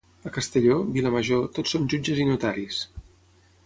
[0.29, 2.85] A Castelló, vila major, tot són jutges i notaris.